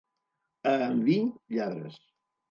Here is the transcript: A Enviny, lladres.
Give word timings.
A 0.69 0.71
Enviny, 0.85 1.27
lladres. 1.57 1.99